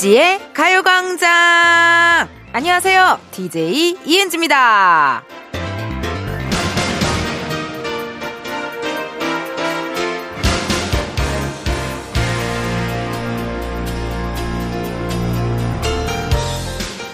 [0.00, 2.28] 이은지의 가요광장!
[2.52, 3.18] 안녕하세요.
[3.32, 5.22] DJ 이은지입니다.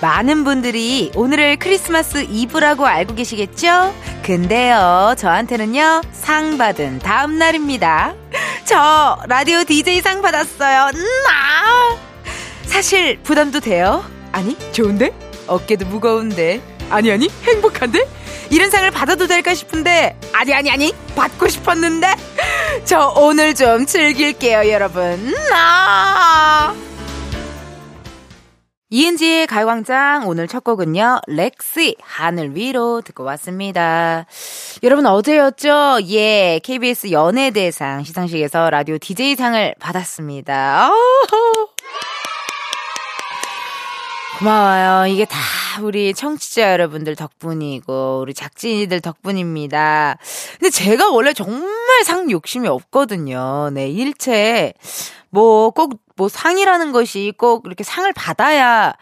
[0.00, 3.92] 많은 분들이 오늘을 크리스마스 이브라고 알고 계시겠죠?
[4.22, 8.14] 근데요, 저한테는요, 상 받은 다음날입니다.
[8.64, 10.90] 저 라디오 DJ 상 받았어요.
[10.94, 12.05] 음, 아!
[12.66, 14.04] 사실 부담도 돼요.
[14.32, 15.12] 아니, 좋은데?
[15.46, 16.60] 어깨도 무거운데.
[16.90, 18.06] 아니, 아니, 행복한데?
[18.50, 22.14] 이런 상을 받아도 될까 싶은데, 아니, 아니, 아니, 받고 싶었는데?
[22.84, 25.34] 저 오늘 좀 즐길게요, 여러분.
[25.52, 26.74] 아!
[28.88, 34.26] 이은지의 가요광장 오늘 첫 곡은요, 렉시 하늘 위로 듣고 왔습니다.
[34.84, 35.98] 여러분 어제였죠?
[36.08, 40.92] 예, KBS 연예대상 시상식에서 라디오 DJ상을 받았습니다.
[44.38, 45.06] 고마워요.
[45.06, 45.38] 이게 다
[45.82, 50.18] 우리 청취자 여러분들 덕분이고, 우리 작진이들 덕분입니다.
[50.58, 53.70] 근데 제가 원래 정말 상 욕심이 없거든요.
[53.72, 54.74] 네, 일체,
[55.30, 58.94] 뭐, 꼭, 뭐, 상이라는 것이 꼭 이렇게 상을 받아야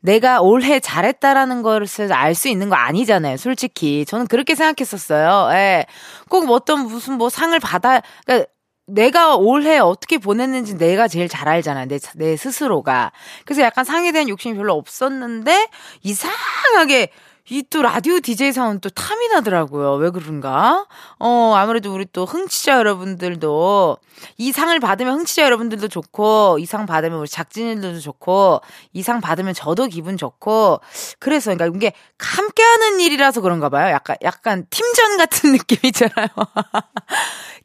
[0.00, 4.04] 내가 올해 잘했다라는 것을 알 수 있는 거 아니잖아요, 솔직히.
[4.06, 5.48] 저는 그렇게 생각했었어요.
[5.56, 5.86] 예.
[6.28, 8.48] 꼭 어떤 무슨 뭐 상을 받아, 그러니까
[8.86, 11.86] 내가 올해 어떻게 보냈는지 내가 제일 잘 알잖아요.
[11.88, 13.12] 내, 내 스스로가.
[13.44, 15.68] 그래서 약간 상에 대한 욕심이 별로 없었는데,
[16.02, 17.10] 이상하게,
[17.48, 19.94] 이 또 라디오 DJ 상은 또 탐이 나더라고요.
[19.94, 20.84] 왜 그런가?
[21.20, 23.98] 어, 아무래도 우리 또 흥취자 여러분들도
[24.38, 28.62] 이 상을 받으면 흥취자 여러분들도 좋고, 이 상 받으면 우리 작진들도 좋고,
[28.94, 30.80] 이 상 받으면 저도 기분 좋고,
[31.20, 33.92] 그래서, 그러니까 이게 함께 하는 일이라서 그런가 봐요.
[33.92, 36.28] 약간, 약간 팀전 같은 느낌이잖아요.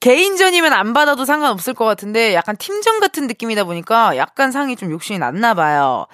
[0.01, 5.19] 개인전이면 안 받아도 상관없을 것 같은데 약간 팀전 같은 느낌이다 보니까 약간 상이 좀 욕심이
[5.19, 6.07] 났나 봐요.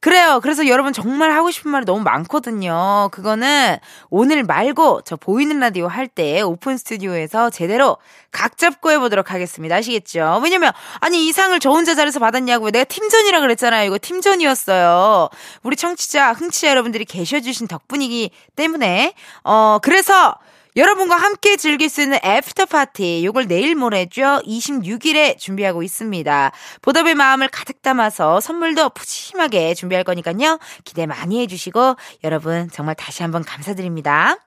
[0.00, 0.40] 그래요.
[0.42, 3.08] 그래서 여러분 정말 하고 싶은 말이 너무 많거든요.
[3.12, 3.78] 그거는
[4.10, 7.96] 오늘 말고 저 보이는 라디오 할 때 오픈 스튜디오에서 제대로
[8.32, 9.76] 각 잡고 해보도록 하겠습니다.
[9.76, 10.40] 아시겠죠?
[10.42, 12.70] 왜냐면, 아니, 이 상을 저 혼자 잘해서 받았냐고요.
[12.72, 13.86] 내가 팀전이라 그랬잖아요.
[13.86, 15.28] 이거 팀전이었어요.
[15.62, 20.34] 우리 청취자, 흥취자 여러분들이 계셔주신 덕분이기 때문에, 어, 그래서
[20.74, 26.50] 여러분과 함께 즐길 수 있는 after party 요걸 내일 모레죠 26일에 준비하고 있습니다.
[26.80, 30.58] 보답의 마음을 가득 담아서 선물도 푸짐하게 준비할 거니까요.
[30.84, 34.38] 기대 많이 해주시고 여러분 정말 다시 한번 감사드립니다.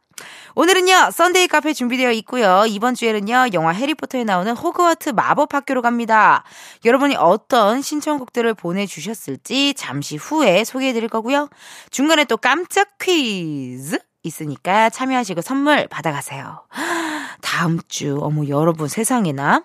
[0.56, 2.64] 오늘은요, 썬데이 카페 준비되어 있고요.
[2.70, 6.46] 이번 주에는요, 영화 해리포터에 나오는 호그와트 마법 학교로 갑니다.
[6.86, 11.50] 여러분이 어떤 신청곡들을 보내주셨을지 잠시 후에 소개해 드릴 거고요.
[11.92, 16.64] 중간에 또 깜짝 퀴즈 있으니까 참여하시고 선물 받아가세요.
[17.42, 19.64] 다음 주, 어머, 여러분 세상에나.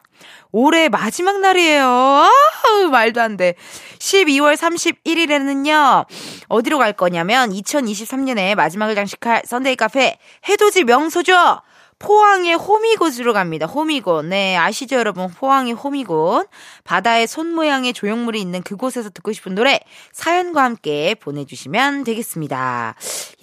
[0.52, 1.84] 올해 마지막 날이에요.
[1.84, 3.54] 아우, 말도 안 돼.
[3.98, 6.06] 12월 31일에는요,
[6.48, 11.62] 어디로 갈 거냐면, 2023년에 마지막을 장식할 썬데이 카페 해돋이 명소죠?
[12.00, 13.66] 포항의 호미곶으로 갑니다.
[13.66, 14.24] 호미곶.
[14.24, 15.28] 네, 아시죠, 여러분?
[15.28, 16.48] 포항의 호미곶.
[16.82, 19.78] 바다에 손 모양의 조형물이 있는 그곳에서 듣고 싶은 노래
[20.12, 22.94] 사연과 함께 보내주시면 되겠습니다.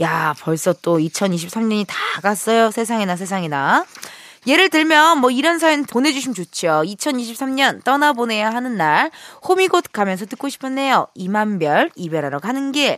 [0.01, 2.71] 야, 벌써 또 2023년이 다 갔어요.
[2.71, 3.85] 세상에나 세상에나.
[4.47, 6.81] 예를 들면 뭐 이런 사연 보내주시면 좋죠.
[6.85, 9.11] 2023년 떠나보내야 하는 날
[9.47, 11.07] 호미곶 가면서 듣고 싶었네요.
[11.13, 12.97] 이만별 이별하러 가는 길.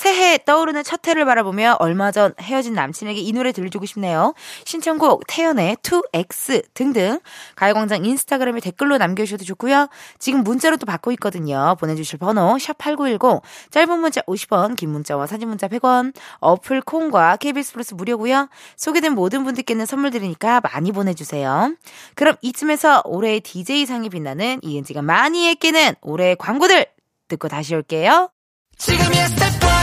[0.00, 4.32] 새해 떠오르는 첫 해를 바라보며 얼마 전 헤어진 남친에게 이 노래 들려주고 싶네요.
[4.64, 7.20] 신청곡 태연의 2X 등등
[7.54, 9.90] 가요광장 인스타그램에 댓글로 남겨주셔도 좋고요.
[10.18, 11.76] 지금 문자로 도 받고 있거든요.
[11.78, 17.92] 보내주실 번호 샵8910 짧은 문자 50원 긴 문자와 사진 문자 100원 어플 콩과 KBS 플러스
[17.92, 18.48] 무료고요.
[18.76, 21.74] 소개된 모든 분들께는 선물 드리니까 많이 보내주세요.
[22.14, 26.86] 그럼 이쯤에서 올해의 DJ상이 빛나는 이은지가 많이 했기는 올해의 광고들
[27.28, 28.30] 듣고 다시 올게요.
[28.78, 29.79] 지금이야 스텝 1,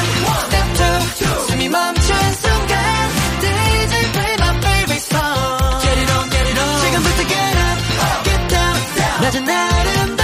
[9.27, 10.16] 낮은 아름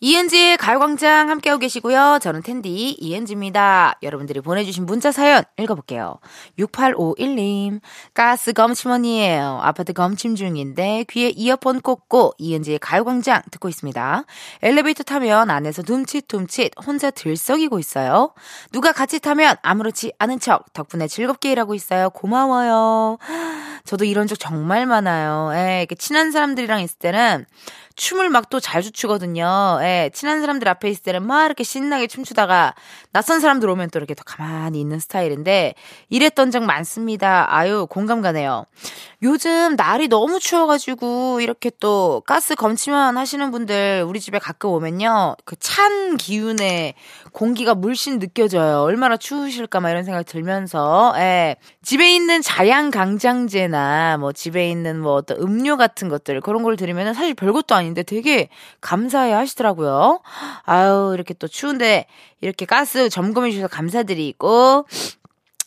[0.00, 2.20] 이은지의 가요광장 함께하고 계시고요.
[2.22, 3.98] 저는 텐디 이은지입니다.
[4.02, 6.18] 여러분들이 보내주신 문자 사연 읽어볼게요.
[6.58, 7.80] 6851님
[8.14, 9.58] 가스 검침원이에요.
[9.60, 14.24] 아파트 검침 중인데 귀에 이어폰 꽂고 이은지의 가요광장 듣고 있습니다.
[14.62, 18.32] 엘리베이터 타면 안에서 둠칫둠칫 혼자 들썩이고 있어요.
[18.70, 22.10] 누가 같이 타면 아무렇지 않은 척 덕분에 즐겁게 일하고 있어요.
[22.10, 23.18] 고마워요.
[23.84, 25.50] 저도 이런 적 정말 많아요.
[25.54, 27.46] 예, 친한 사람들이랑 있을 때는
[27.98, 29.78] 춤을 막 또잘 추거든요.
[29.82, 32.74] 예, 친한 사람 사람들 앞에 있을 때는 막 이렇게 신나게 춤추다가
[33.12, 35.74] 낯선 사람들 오면 또 이렇게 더 가만히 있는 스타일인데
[36.08, 37.46] 이랬던 적 많습니다.
[37.54, 38.66] 아유, 공감 가네요.
[39.22, 45.36] 요즘 날이 너무 추워가지고 이렇게 또 가스 검침만 하시는 분들 우리 집에 가끔 오면요.
[45.44, 46.94] 그 찬 기운에
[47.32, 48.80] 공기가 물씬 느껴져요.
[48.80, 51.56] 얼마나 추우실까 막 이런 생각 들면서 예.
[51.82, 57.12] 집에 있는 자양 강장제나 뭐 집에 있는 뭐 어떤 음료 같은 것들 그런 걸 들으면
[57.14, 58.48] 사실 별것도 아 닌데 되게
[58.80, 60.20] 감사해 하시더라고요.
[60.64, 62.06] 아유 이렇게 또 추운데
[62.40, 64.86] 이렇게 가스 점검해 주셔서 감사드리고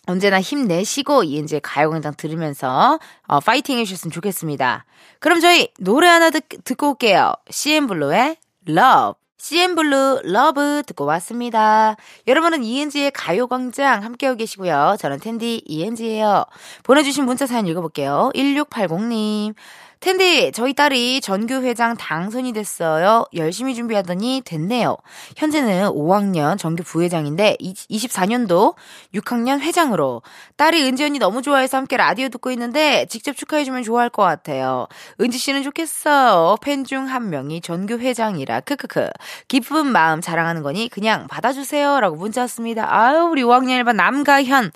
[0.08, 4.86] 언제나 힘내시고 이은지 가요광장 들으면서 어, 파이팅 해주셨으면 좋겠습니다.
[5.20, 7.34] 그럼 저희 노래 하나 듣, 듣고 올게요.
[7.50, 8.38] CN블루의
[8.68, 9.22] Love.
[9.38, 11.96] CN블루 Love 듣고 왔습니다.
[12.28, 14.98] 여러분은 이은지의 가요광장 함께하고 계시고요.
[15.00, 16.46] 저는 DJ 이은지예요.
[16.84, 18.30] 보내주신 문자 사연 읽어볼게요.
[18.36, 19.56] 1680님.
[20.02, 23.24] 텐디, 저희 딸이 전교회장 당선이 됐어요.
[23.36, 24.98] 열심히 준비하더니 됐네요.
[25.38, 28.74] 현재는 5학년 전교 부회장인데 24년도
[29.14, 30.24] 6학년 회장으로.
[30.58, 34.88] 딸이 은지 언니 너무 좋아해서 함께 라디오 듣고 있는데 직접 축하해주면 좋아할 것 같아요.
[35.22, 36.58] 은지 씨는 좋겠어요.
[36.64, 39.08] 팬 중 한 명이 전교 회장이라 크크크.
[39.48, 42.00] 기쁜 마음 자랑하는 거니 그냥 받아주세요.
[42.00, 42.88] 라고 문자 왔습니다.
[42.92, 44.72] 아유, 우리 5학년 1반 남가현.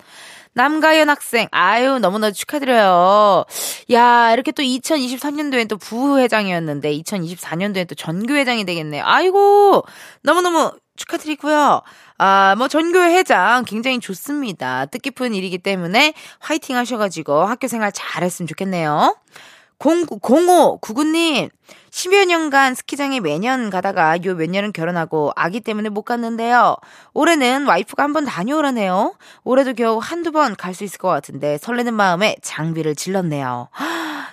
[0.56, 3.44] 남가연 학생, 아유, 너무너무 축하드려요.
[3.92, 9.02] 야, 이렇게 또 2023년도엔 또 부회장이었는데, 2024년도엔 또 전교회장이 되겠네요.
[9.04, 9.84] 아이고,
[10.22, 11.82] 너무너무 축하드리고요.
[12.16, 14.86] 아, 뭐, 전교회장 굉장히 좋습니다.
[14.86, 19.14] 뜻깊은 일이기 때문에 화이팅 하셔가지고 학교 생활 잘했으면 좋겠네요.
[19.78, 21.50] 0599님,
[21.90, 26.76] 10여 년간 스키장에 매년 가다가 요 몇 년은 결혼하고 아기 때문에 못 갔는데요.
[27.14, 29.14] 올해는 와이프가 한 번 다녀오라네요.
[29.44, 33.68] 올해도 겨우 한두 번 갈 수 있을 것 같은데 설레는 마음에 장비를 질렀네요.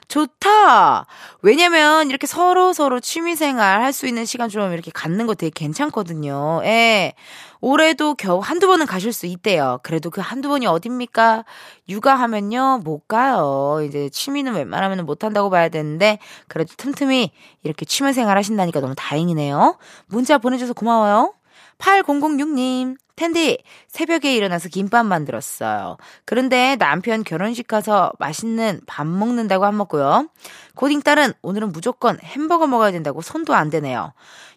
[0.08, 1.06] 좋다!
[1.42, 5.52] 왜냐면 이렇게 서로 서로 취미 생활 할 수 있는 시간 좀 이렇게 갖는 거 되게
[5.54, 6.62] 괜찮거든요.
[6.66, 7.14] 예.
[7.62, 9.80] 올해도 겨우 한두 번은 가실 수 있대요.
[9.84, 11.46] 그래도 그 한두 번이 어딥니까?
[11.88, 13.80] 육아하면요, 못 가요.
[13.88, 17.32] 이제 취미는 웬만하면 못 한다고 봐야 되는데, 그래도 틈틈이
[17.64, 19.78] 이렇게 취미 생활 하신다니까 너무 다행이네요.
[20.08, 21.34] 문자 보내줘서 고마워요.
[21.80, 25.98] 8006님, 텐디, 새벽에 일어나서 김밥 만들었어요.
[26.26, 30.30] 그런데 남편 결혼식 가서 맛있는 밥 먹는다고 안 먹고요.
[30.76, 34.14] 고딩 딸은 오늘은 무조건 햄버거 먹어야 된다고 손도 안 대네요.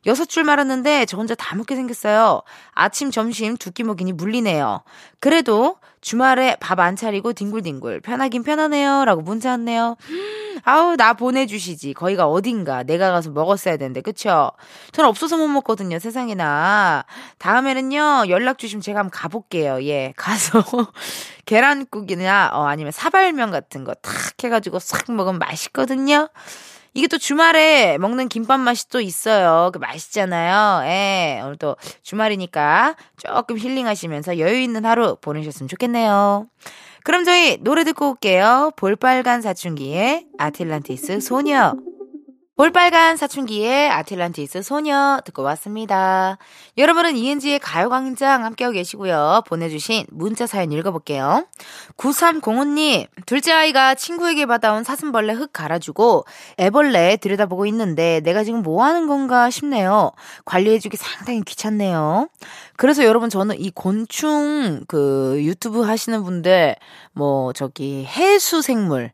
[0.07, 2.43] 여섯 줄 말았는데 저 혼자 다 먹게 생겼어요.
[2.73, 4.83] 아침, 점심 두 끼 먹이니 물리네요.
[5.21, 9.05] 그래도 주말에 밥 안 차리고 뒹굴뒹굴 편하긴 편하네요.
[9.05, 9.97] 라고 문자 왔네요.
[10.65, 11.95] 아우, 나 보내주시지.
[11.95, 12.83] 거기가 어딘가.
[12.83, 14.51] 내가 가서 먹었어야 되는데, 그쵸?
[14.93, 17.05] 전 없어서 못 먹거든요, 세상에나.
[17.39, 19.83] 다음에는요, 연락 주시면 제가 한번 가볼게요.
[19.85, 20.63] 예, 가서.
[21.47, 24.13] 계란국이나, 어, 아니면 사발면 같은 거 탁
[24.45, 26.29] 해가지고 싹 먹으면 맛있거든요.
[26.95, 29.71] 이게 또 주말에 먹는 김밥 맛이 또 있어요.
[29.73, 30.87] 그 맛있잖아요.
[30.89, 31.41] 예.
[31.45, 36.47] 오늘 또 주말이니까 조금 힐링하시면서 여유 있는 하루 보내셨으면 좋겠네요.
[37.07, 38.73] 그럼 저희 노래 듣고 올게요.
[38.75, 41.77] 볼빨간 사춘기의 아틀란티스 소녀.
[42.57, 46.39] 볼빨간 사춘기의 아틀란티스 소녀 듣고 왔습니다.
[46.79, 49.43] 여러분은 이은지의 가요광장 함께하고 계시고요.
[49.47, 51.45] 보내주신 문자 사연 읽어볼게요.
[51.99, 56.25] 9305님, 둘째 아이가 친구에게 받아온 사슴벌레 흙 갈아주고
[56.59, 60.13] 애벌레 들여다보고 있는데 내가 지금 뭐 하는 건가 싶네요.
[60.47, 62.31] 관리해주기 상당히 귀찮네요.
[62.77, 66.77] 그래서 여러분 저는 이 곤충 그 유튜브 하시는 분들
[67.13, 69.13] 뭐 저기 해수 생물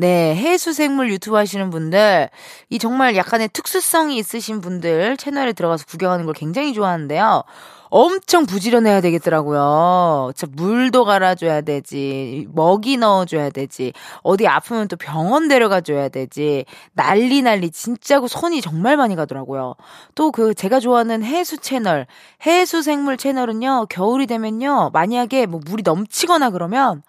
[0.00, 2.30] 네, 해수 생물 유튜브 하시는 분들,
[2.70, 7.44] 이 정말 약간의 특수성이 있으신 분들 채널에 들어가서 구경하는 걸 굉장히 좋아하는데요.
[7.90, 10.32] 엄청 부지런해야 되겠더라고요.
[10.34, 13.92] 진짜 물도 갈아줘야 되지, 먹이 넣어줘야 되지,
[14.22, 16.64] 어디 아프면 또 병원 데려가줘야 되지,
[16.94, 19.74] 난리 난리, 진짜고 손이 정말 많이 가더라고요.
[20.14, 22.06] 또 그 제가 좋아하는 해수 채널,
[22.46, 27.02] 해수 생물 채널은요, 겨울이 되면요, 만약에 뭐 물이 넘치거나 그러면,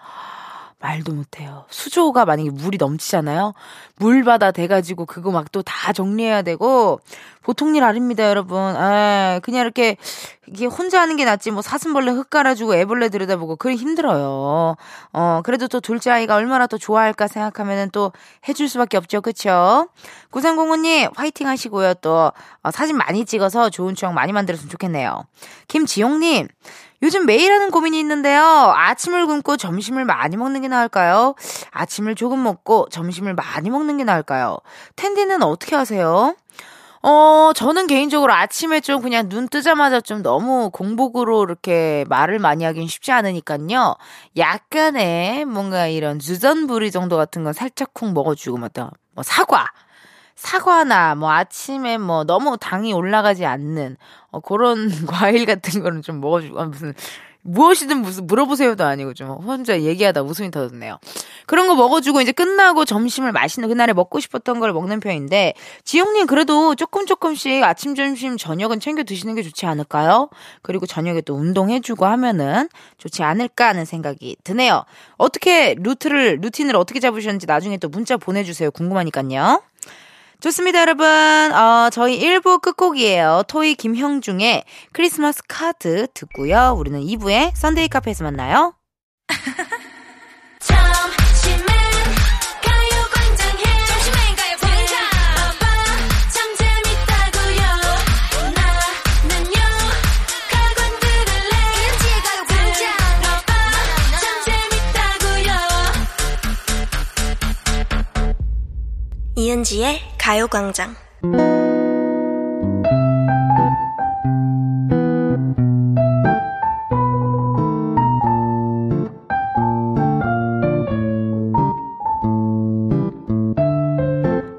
[0.82, 1.66] 말도 못해요.
[1.70, 3.54] 수조가 만약에 물이 넘치잖아요.
[3.98, 7.00] 물바다 돼가지고 그거 막 또 다 정리해야 되고
[7.44, 8.58] 보통 일 아닙니다, 여러분.
[8.76, 9.98] 에 그냥 이렇게
[10.48, 14.76] 이게 혼자 하는 게 낫지 뭐 사슴벌레 흙 깔아주고 애벌레 들여다보고 그게 힘들어요.
[15.14, 18.12] 어 그래도 또 둘째 아이가 얼마나 또 좋아할까 생각하면은 또
[18.48, 19.88] 해줄 수밖에 없죠, 그쵸?
[20.32, 21.96] 구상공원님 화이팅 하시고요.
[21.96, 22.32] 또
[22.64, 25.26] 어, 사진 많이 찍어서 좋은 추억 많이 만들었으면 좋겠네요.
[25.68, 26.48] 김지용님
[27.04, 28.44] 요즘 매일 하는 고민이 있는데요.
[28.44, 31.36] 아침을 굶고 점심을 많이 먹는 게 나을까요?
[31.72, 34.58] 아침을 조금 먹고 점심을 많이 먹는 게 나을까요?
[34.96, 36.36] 텐디는 어떻게 하세요?
[37.04, 42.88] 어, 저는 개인적으로 아침에 좀 그냥 눈 뜨자마자 좀 너무 공복으로 이렇게 말을 많이 하긴
[42.88, 43.96] 쉽지 않으니까요.
[44.38, 48.70] 약간의 뭔가 이런 주전부리 정도 같은 건 살짝 쿵 먹어주고, 뭐,
[49.14, 49.66] 뭐 사과.
[50.42, 53.96] 사과나 뭐 아침에 뭐 너무 당이 올라가지 않는
[54.32, 56.96] 어, 그런 과일 같은 거는 좀 먹어주고, 아, 무슨,
[57.44, 60.98] 무엇이든 무슨 물어보세요도 아니고 좀 혼자 얘기하다 웃음이 터졌네요.
[61.46, 66.74] 그런 거 먹어주고 이제 끝나고 점심을 맛있는 그날에 먹고 싶었던 걸 먹는 편인데 지영님 그래도
[66.74, 70.30] 조금 조금씩 아침 점심 저녁은 챙겨 드시는 게 좋지 않을까요?
[70.64, 72.68] 그리고 저녁에 또 운동해주고 하면은
[72.98, 74.86] 좋지 않을까 하는 생각이 드네요.
[75.18, 78.72] 어떻게 루트를 루틴을 어떻게 잡으셨는지 나중에 또 문자 보내주세요.
[78.72, 79.62] 궁금하니까요.
[80.42, 81.06] 좋습니다, 여러분.
[81.06, 83.44] 어, 저희 1부 끝곡이에요.
[83.48, 86.76] 토이 김형중의 크리스마스 카드 듣고요.
[86.78, 88.74] 우리는 2부에 Sunday 카페에서 만나요.
[109.36, 110.96] 이은지의 가요광장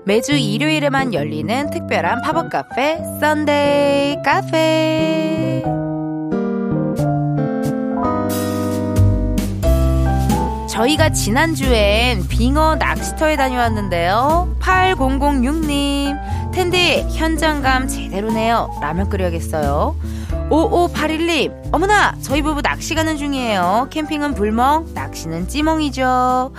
[0.05, 5.63] 매주 일요일에만 열리는 특별한 팝업 카페 썬데이 카페
[10.69, 14.52] 저희가 지난주엔 빙어 낚시터에 다녀왔는데요.
[14.63, 18.71] 8006님, 텐디 현장감 제대로네요.
[18.81, 19.97] 라면 끓여야겠어요.
[20.51, 23.89] 5581님, 어머나, 저희 부부 낚시 가는 중이에요.
[23.91, 26.53] 캠핑은 불멍, 낚시는 찌멍이죠.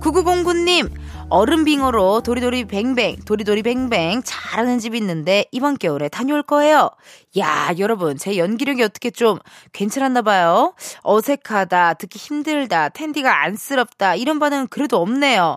[0.00, 0.90] 9909님,
[1.28, 6.90] 얼음 빙어로 도리도리 뱅뱅, 도리도리 뱅뱅 잘하는 집이 있는데 이번 겨울에 다녀올 거예요.
[7.38, 9.38] 야, 여러분, 제 연기력이 어떻게 좀
[9.72, 10.74] 괜찮았나 봐요.
[11.02, 15.56] 어색하다, 듣기 힘들다, 텐디가 안쓰럽다, 이런 반응은 그래도 없네요.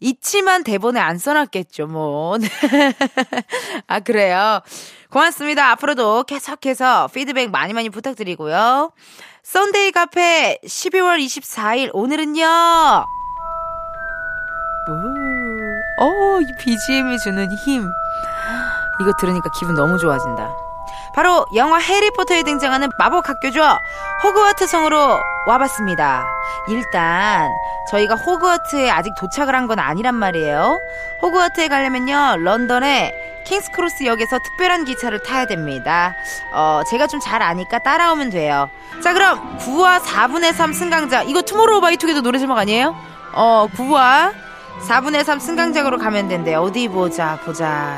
[0.00, 2.36] 있지만 대본에 안 써놨겠죠, 뭐.
[3.86, 4.60] 아, 그래요.
[5.10, 5.70] 고맙습니다.
[5.70, 8.90] 앞으로도 계속해서 피드백 많이 많이 부탁드리고요.
[9.42, 12.44] 썬데이 카페 12월 24일, 오늘은요.
[15.98, 17.88] 어, 이 BGM이 주는 힘.
[19.00, 20.54] 이거 들으니까 기분 너무 좋아진다.
[21.14, 23.62] 바로 영화 해리포터에 등장하는 마법 학교죠.
[24.22, 26.26] 호그와트 성으로 와봤습니다.
[26.68, 27.50] 일단
[27.90, 30.78] 저희가 호그와트에 아직 도착을 한 건 아니란 말이에요.
[31.22, 32.36] 호그와트에 가려면요.
[32.38, 33.12] 런던의
[33.46, 36.14] 킹스크로스 역에서 특별한 기차를 타야 됩니다.
[36.52, 38.68] 어, 제가 좀 잘 아니까 따라오면 돼요.
[39.02, 41.22] 자, 그럼 9와 4분의 3 승강장.
[41.22, 42.94] 이거 투모로우 바이 투게더 노래 제목 아니에요?
[43.32, 44.32] 어, 9와
[44.88, 46.54] 4분의 3 승강장으로 가면 된대.
[46.54, 47.96] 어디 보자, 보자.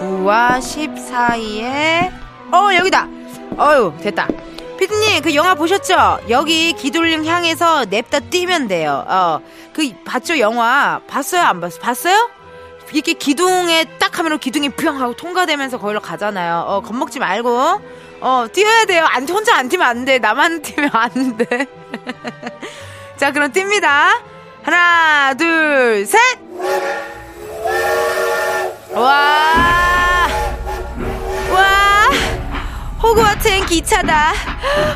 [0.00, 2.10] 9와 10 사이에,
[2.52, 3.06] 어, 여기다!
[3.58, 4.28] 어유 됐다.
[4.78, 6.18] 피디님, 그 영화 보셨죠?
[6.28, 9.04] 여기 기돌림 향해서 냅다 뛰면 돼요.
[9.06, 9.40] 어,
[9.72, 11.00] 그, 봤죠, 영화?
[11.06, 11.80] 봤어요, 안 봤어요?
[11.80, 12.30] 봤어요?
[12.92, 16.64] 이렇게 기둥에 딱 하면 기둥이 뿅 하고 통과되면서 거기로 가잖아요.
[16.66, 17.80] 어, 겁먹지 말고.
[18.20, 19.04] 어, 뛰어야 돼요.
[19.08, 20.18] 안, 혼자 안 뛰면 안 돼.
[20.18, 21.66] 나만 뛰면 안 돼.
[23.16, 24.20] 자, 그럼 띱니다.
[24.62, 26.38] 하나, 둘, 셋!
[28.94, 29.33] 와!
[33.44, 34.32] 트행 기차다.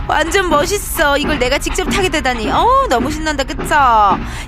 [0.09, 1.19] 완전 멋있어.
[1.19, 2.51] 이걸 내가 직접 타게 되다니.
[2.51, 3.45] 어, 너무 신난다.
[3.45, 3.75] 그쵸?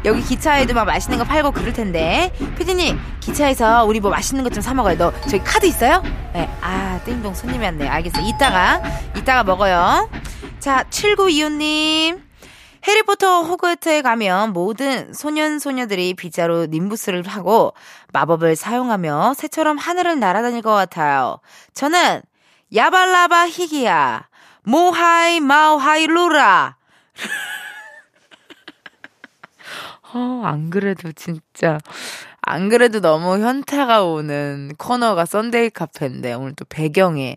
[0.07, 2.33] 여기 기차에도 막 맛있는 거 팔고 그럴 텐데.
[2.57, 4.97] 피디님, 기차에서 우리 뭐 맛있는 것 좀 사 먹어요.
[4.97, 6.03] 너 저기 카드 있어요?
[6.33, 6.49] 네.
[6.63, 7.87] 아, 띵동 손님이 왔네.
[7.89, 8.23] 알겠어.
[8.23, 8.81] 이따가,
[9.19, 10.09] 이따가 먹어요.
[10.61, 12.23] 자, 7925님.
[12.89, 17.75] 해리포터 호그와트에 가면 모든 소년 소녀들이 빗자루 님부스를 하고
[18.15, 21.39] 마법을 사용하며 새처럼 하늘을 날아다닐 것 같아요.
[21.75, 22.23] 저는
[22.75, 24.29] 야발라바 히기야
[24.63, 26.77] 모하이 마오하이 루라
[30.13, 31.79] 어, 안 그래도 진짜
[32.43, 37.37] 안 그래도 너무 현타가 오는 코너가 Sunday 카페인데 오늘 또 배경에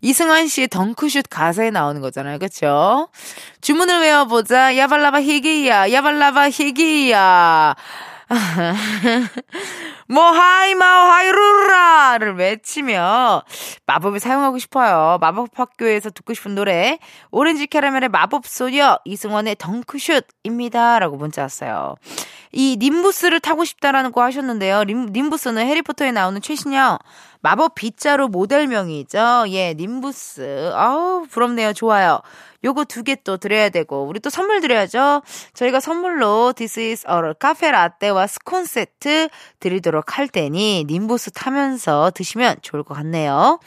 [0.00, 2.38] 이승환 씨의 덩크슛 가사에 나오는 거잖아요.
[2.38, 3.08] 그쵸?
[3.60, 4.76] 주문을 외워보자.
[4.76, 5.92] 야발라바 히기야.
[5.92, 7.74] 야발라바 히기야.
[10.08, 13.42] 뭐 하이 마오 하이루라를 외치며
[13.86, 15.18] 마법을 사용하고 싶어요.
[15.20, 16.98] 마법 학교에서 듣고 싶은 노래
[17.30, 21.96] 오렌지 캐러멜의 마법 소녀 이승환의 덩크슛입니다 라고 문자 왔어요.
[22.52, 24.84] 이 님부스를 타고 싶다라는 거 하셨는데요.
[24.84, 26.98] 림, 님부스는 해리포터에 나오는 최신형
[27.42, 29.46] 마법 빗자루 모델명이죠.
[29.48, 30.72] 예, 님부스.
[30.74, 31.72] 아우, 부럽네요.
[31.72, 32.20] 좋아요.
[32.62, 35.22] 요거 두 개 또 드려야 되고, 우리 또 선물 드려야죠.
[35.54, 39.30] 저희가 선물로 This is a 카페 라떼와 스콘 세트
[39.60, 43.58] 드리도록 할 테니, 님부스 타면서 드시면 좋을 것 같네요.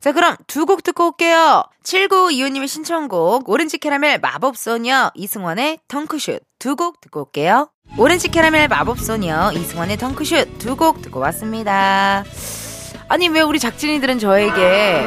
[0.00, 1.64] 자, 그럼 두 곡 듣고 올게요.
[1.84, 7.68] 7925님의 신청곡, 오렌지 캐러멜 마법소녀 이승환의 덩크슛 두 곡 듣고 올게요.
[7.98, 12.22] 오렌지 캐러멜 마법소녀 이승환의 덩크슛 두 곡 듣고 왔습니다.
[13.08, 15.02] 아니 왜 우리 작진이들은 저에게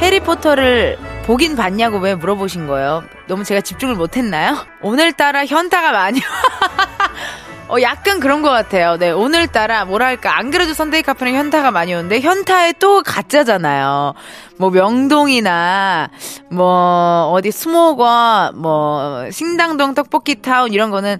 [0.00, 3.04] 해리포터를 보긴 봤냐고 왜 물어보신 거예요?
[3.26, 4.66] 너무 제가 집중을 못했나요?
[4.82, 6.20] 오늘따라 현타가 많이
[7.72, 8.98] 어, 약간 그런 것 같아요.
[8.98, 14.12] 네, 오늘따라, 뭐랄까, 안 그래도 Sunday 카페는 현타가 많이 오는데, 현타에 또 가짜잖아요.
[14.58, 16.10] 뭐, 명동이나,
[16.50, 21.18] 뭐, 어디 스모건, 뭐, 신당동 떡볶이 타운, 이런 거는,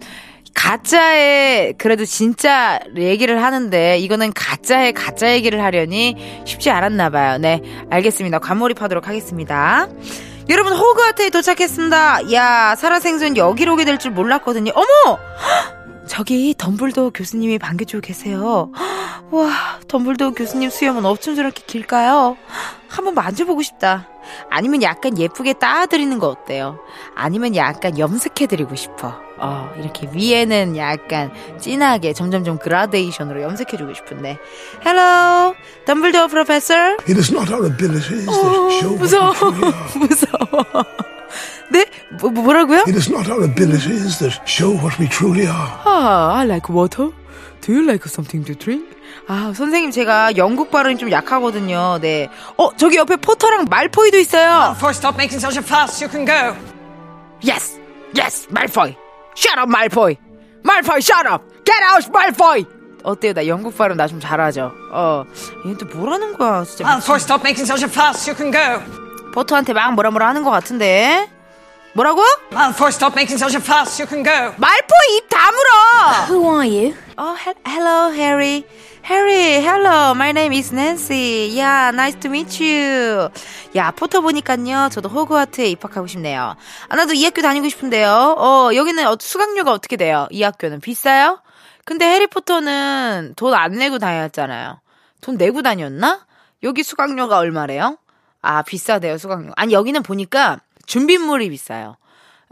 [0.54, 7.38] 가짜의 그래도 진짜 얘기를 하는데 이거는 가짜의 가짜 얘기를 하려니 쉽지 않았나 봐요.
[7.38, 8.38] 네, 알겠습니다.
[8.38, 9.88] 관몰입하도록 하겠습니다.
[10.50, 12.32] 여러분 호그와트에 도착했습니다.
[12.34, 14.72] 야, 살아생전 여기로 오게 될 줄 몰랐거든요.
[14.74, 15.18] 어머!
[16.12, 18.70] 저기 덤블도 교수님이 반겨주고 계세요.
[19.32, 22.36] 와, 덤블도 교수님 수염은 어쩜 저렇게 길까요?
[22.86, 24.10] 한번 만져보고 싶다.
[24.50, 26.78] 아니면 약간 예쁘게 따드리는 거 어때요?
[27.14, 29.18] 아니면 약간 염색해드리고 싶어.
[29.38, 34.36] 어, 이렇게 위에는 약간 진하게 점점점 그라데이션으로 염색해주고 싶은데.
[34.84, 35.54] Hello,
[35.86, 36.74] 덤블도어 프로페서.
[37.08, 39.32] It is not our abilities that 어, show 무서워.
[39.96, 40.84] 무서워.
[41.72, 41.86] 네?
[42.20, 42.80] 뭐, 뭐라고요?
[42.86, 45.70] It is not our abilities that show what we truly are.
[45.84, 47.10] 아, I like water.
[47.62, 48.84] Do you like something to drink?
[49.28, 51.98] 아, 선생님 제가 영국 발음이 좀 약하거든요.
[52.00, 52.28] 네.
[52.58, 54.72] 어, 저기 옆에 포터랑 말포이도 있어요.
[54.74, 56.54] Before stop making such a fuss, you can go.
[57.42, 57.78] Yes.
[58.16, 58.94] Yes, 말포이.
[59.34, 60.16] Shut up, 말포이.
[60.64, 61.42] 말포이, shut up.
[61.64, 62.66] Get out, 말포이.
[63.04, 63.32] 어때요?
[63.32, 64.72] 나 영국 발음 나 좀 잘하죠.
[64.92, 65.24] 어.
[65.64, 66.84] 얘는 또 뭐라는 거야, 진짜.
[66.98, 68.82] Before stop making such a fuss, you can go.
[69.32, 71.28] 포터한테 막 뭐라 뭐라 하는 것 같은데.
[71.94, 72.22] 뭐라고?
[72.50, 74.54] Before stop making such a fuss, you can go.
[74.56, 76.26] 말포 입 다물어.
[76.28, 76.94] Who are you?
[77.18, 78.64] Oh, he- hello, Harry.
[79.04, 80.12] Harry, hello.
[80.14, 81.50] My name is Nancy.
[81.52, 83.28] Yeah, nice to meet you.
[83.76, 84.88] 야, 포터 보니까요.
[84.90, 86.54] 저도 호그와트에 입학하고 싶네요.
[86.88, 88.36] 아, 나도 이 학교 다니고 싶은데요.
[88.38, 90.28] 어, 여기는 어, 수강료가 어떻게 돼요?
[90.30, 91.40] 이 학교는 비싸요?
[91.84, 94.80] 근데 해리포터는 돈 안 내고 다녔잖아요.
[95.20, 96.24] 돈 내고 다녔나?
[96.62, 97.98] 여기 수강료가 얼마래요?
[98.40, 99.52] 아, 비싸대요, 수강료.
[99.56, 100.60] 아니, 여기는 보니까
[100.92, 101.96] 준비물이 비싸요.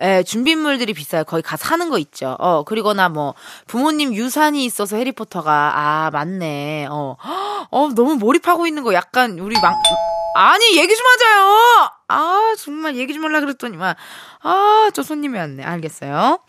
[0.00, 1.24] 예, 준비물들이 비싸요.
[1.24, 2.36] 거기 가서 사는 거 있죠.
[2.38, 3.34] 어, 그리고나 뭐,
[3.66, 6.86] 부모님 유산이 있어서 해리포터가, 아, 맞네.
[6.90, 7.18] 어,
[7.70, 9.74] 어, 너무 몰입하고 있는 거 약간, 우리 막,
[10.36, 11.90] 아니, 얘기 좀 하자요!
[12.10, 13.94] 아, 정말 얘기 좀 하려 그랬더니만,
[14.42, 15.62] 아, 저 손님이 왔네.
[15.62, 16.40] 알겠어요.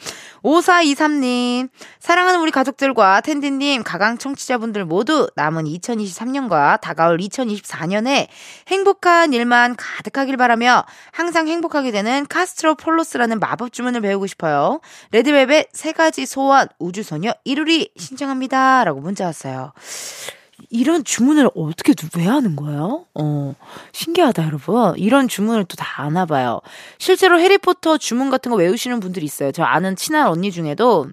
[0.43, 1.69] 5423님,
[1.99, 8.27] 사랑하는 우리 가족들과 텐디님, 가강 청취자분들 모두 남은 2023년과 다가올 2024년에
[8.67, 14.81] 행복한 일만 가득하길 바라며 항상 행복하게 되는 카스트로 폴로스라는 마법 주문을 배우고 싶어요.
[15.11, 18.83] 레드벨벳 세 가지 소원 우주소녀 이루리 신청합니다.
[18.83, 19.73] 라고 문자 왔어요.
[20.71, 23.05] 이런 주문을 어떻게 왜 하는 거예요?
[23.13, 23.53] 어,
[23.91, 24.97] 신기하다, 여러분.
[24.97, 26.61] 이런 주문을 또 다 아나 봐요.
[26.97, 29.51] 실제로 해리포터 주문 같은 거 외우시는 분들이 있어요.
[29.51, 31.07] 저 아는 친한 언니 중에도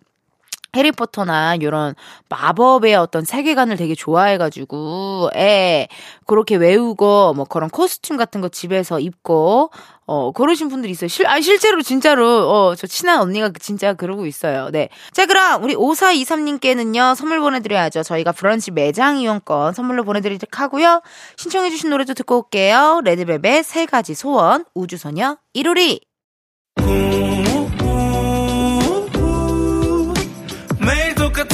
[0.76, 1.94] 해리포터나 이런
[2.28, 5.88] 마법의 어떤 세계관을 되게 좋아해가지고, 에,
[6.26, 9.70] 그렇게 외우고, 뭐 그런 코스튬 같은 거 집에서 입고,
[10.06, 11.08] 어, 그러신 분들이 있어요.
[11.08, 14.70] 실, 아, 실제로 진짜로, 어, 저 친한 언니가 진짜 그러고 있어요.
[14.70, 14.88] 네.
[15.12, 18.02] 자, 그럼 우리 5423님께는요, 선물 보내드려야죠.
[18.02, 21.02] 저희가 브런치 매장 이용권 선물로 보내드리도록 하고요.
[21.36, 23.02] 신청해주신 노래도 듣고 올게요.
[23.04, 26.00] 레드벨벳 세 가지 소원, 우주소녀, 이루리.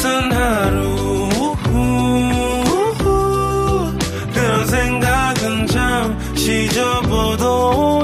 [0.05, 1.57] 같은 하루
[4.35, 8.03] 그런 생각은 잠시 접어도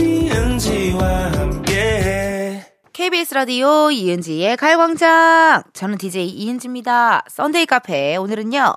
[0.00, 2.62] 이은지와 함께
[2.94, 5.64] KBS 라디오 이은지의 가요광장.
[5.74, 7.24] 저는 DJ 이은지입니다.
[7.28, 8.16] Sunday 카페.
[8.16, 8.74] 오늘은요,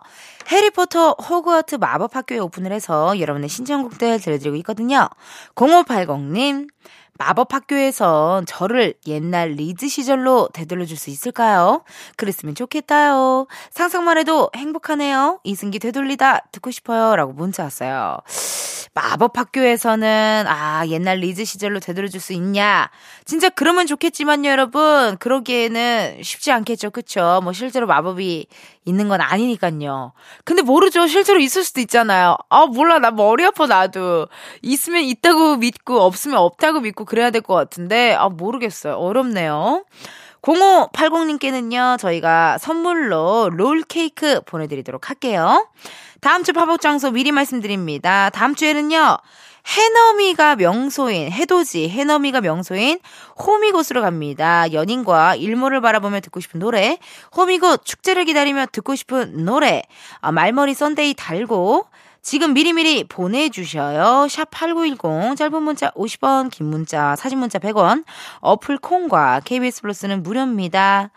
[0.51, 5.07] 해리포터 호그와트 마법학교에 오픈을 해서 여러분의 신청곡들 들려드리고 있거든요.
[5.55, 6.67] 0580님,
[7.19, 11.83] 마법 학교에선 저를 옛날 리즈 시절로 되돌려 줄 수 있을까요?
[12.17, 13.47] 그랬으면 좋겠다요.
[13.71, 15.39] 상상만 해도 행복하네요.
[15.43, 17.15] 이승기 되돌리다 듣고 싶어요.
[17.15, 18.17] 라고 문자 왔어요.
[19.01, 22.89] 마법 학교에서는 아 옛날 리즈 시절로 되돌려줄 수 있냐?
[23.25, 25.17] 진짜 그러면 좋겠지만요 여러분.
[25.17, 26.91] 그러기에는 쉽지 않겠죠.
[26.91, 27.39] 그쵸?
[27.43, 28.47] 뭐 실제로 마법이
[28.85, 30.13] 있는 건 아니니까요.
[30.43, 31.07] 근데 모르죠.
[31.07, 32.35] 실제로 있을 수도 있잖아요.
[32.49, 32.99] 아 몰라.
[32.99, 34.27] 나 머리 아파 나도.
[34.61, 38.95] 있으면 있다고 믿고 없으면 없다고 믿고 그래야 될 것 같은데 아 모르겠어요.
[38.95, 39.83] 어렵네요.
[40.41, 45.67] 0580님께는요, 저희가 선물로 롤 케이크 보내드리도록 할게요.
[46.21, 48.29] 다음 주 팝업 장소 미리 말씀드립니다.
[48.29, 49.17] 다음 주에는요,
[49.67, 52.99] 해넘이가 명소인, 해돋이, 해넘이가 명소인
[53.37, 54.71] 호미곶으로 갑니다.
[54.73, 56.97] 연인과 일몰을 바라보며 듣고 싶은 노래,
[57.35, 59.83] 호미곶 축제를 기다리며 듣고 싶은 노래,
[60.19, 61.85] 아, 말머리 Sunday 달고,
[62.21, 64.27] 지금 미리미리 보내주셔요.
[64.29, 68.03] 샵 8910, 짧은 문자 50원, 긴 문자, 사진 문자 100원,
[68.41, 71.11] 어플 콩과 KBS 플러스는 무료입니다.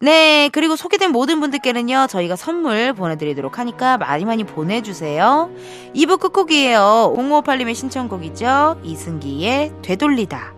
[0.00, 5.50] 네, 그리고 소개된 모든 분들께는요, 저희가 선물 보내드리도록 하니까 많이 많이 보내주세요.
[5.94, 7.14] 2부 끝곡이에요.
[7.16, 8.80] 0558님의 신청곡이죠.
[8.82, 10.55] 이승기의 되돌리다.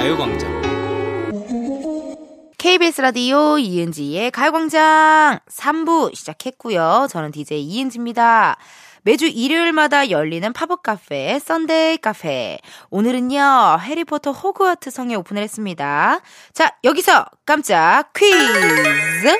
[0.00, 1.28] 가요광장
[2.56, 7.06] KBS 라디오 이은지의 가요광장 3부 시작했고요.
[7.10, 8.56] 저는 DJ 이은지입니다.
[9.02, 12.60] 매주 일요일마다 열리는 팝업 카페 Sunday 카페.
[12.88, 16.20] 오늘은요 해리포터 호그와트 성에 오픈을 했습니다.
[16.54, 19.36] 자 여기서 깜짝 퀴즈.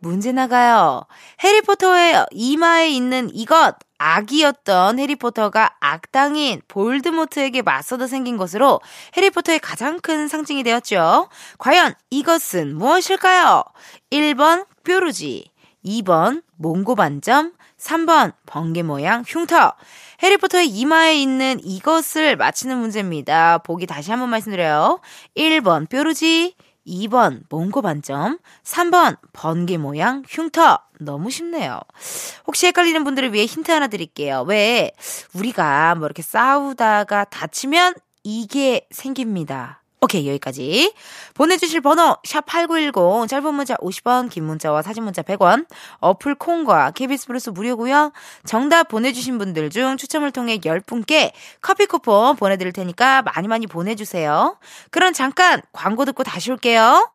[0.00, 1.06] 문제 나가요.
[1.42, 8.80] 해리포터의 이마에 있는 이것 아기였던 해리포터가 악당인 볼드모트에게 맞서다 생긴 것으로
[9.16, 11.28] 해리포터의 가장 큰 상징이 되었죠.
[11.58, 13.62] 과연 이것은 무엇일까요?
[14.10, 15.52] 1번 뾰루지,
[15.84, 19.74] 2번 몽고 반점, 3번 번개 모양 흉터.
[20.22, 23.58] 해리포터의 이마에 있는 이것을 맞히는 문제입니다.
[23.58, 25.00] 보기 다시 한번 말씀드려요.
[25.36, 26.54] 1번 뾰루지,
[26.86, 30.78] 2번 몽고 반점, 3번 번개 모양 흉터.
[31.00, 31.80] 너무 쉽네요.
[32.46, 34.44] 혹시 헷갈리는 분들을 위해 힌트 하나 드릴게요.
[34.46, 34.92] 왜
[35.34, 39.81] 우리가 뭐 이렇게 싸우다가 다치면 이게 생깁니다.
[40.02, 40.92] 오케이, 여기까지.
[41.34, 45.66] 보내주실 번호, 샵 8910, 짧은 문자 50원, 긴 문자와 사진 문자 100원,
[46.00, 48.12] 어플 콩과 KBS 플러스 무료고요
[48.44, 54.58] 정답 보내주신 분들 중 추첨을 통해 10분께 커피 쿠폰 보내드릴 테니까 많이 많이 보내주세요.
[54.90, 57.08] 그럼 잠깐 광고 듣고 다시 올게요.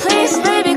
[0.00, 0.76] Please baby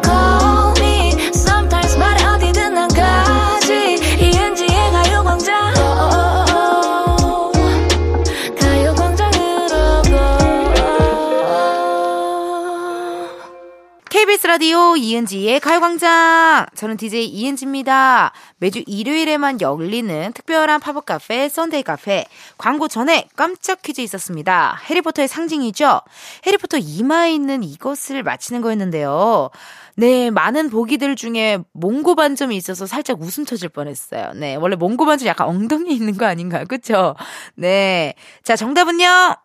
[14.25, 16.65] KBS 라디오 이은지의 가요광장.
[16.73, 18.31] 저는 DJ 이은지입니다.
[18.57, 22.25] 매주 일요일에만 열리는 특별한 팝업 카페, Sunday 카페.
[22.57, 24.81] 광고 전에 깜짝 퀴즈 있었습니다.
[24.89, 26.01] 해리포터의 상징이죠?
[26.43, 29.51] 해리포터 이마에 있는 이것을 맞히는 거였는데요.
[29.95, 34.31] 네, 많은 보기들 중에 몽고 반점이 있어서 살짝 웃음 터질 뻔했어요.
[34.33, 36.65] 네, 원래 몽고 반점 약간 엉덩이에 있는 거 아닌가요?
[36.67, 37.15] 그쵸?
[37.53, 38.15] 네.
[38.41, 39.35] 자, 정답은요.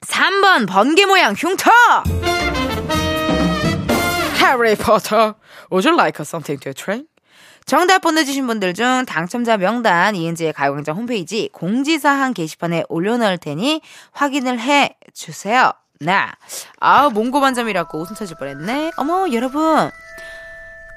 [0.00, 1.70] 3번 번개 모양 흉터!
[4.44, 5.34] Potter,
[5.70, 7.08] would you like something to drink?
[7.64, 13.80] 정답 보내주신 분들 중 당첨자 명단 이은지의 가요광장 홈페이지 공지사항 게시판에 올려놓을 테니
[14.12, 15.72] 확인을 해 주세요.
[16.00, 16.34] 나,
[16.78, 18.92] 아우 몽고 반점이라고 웃음 터질 뻔했네.
[18.98, 19.90] 어머 여러분,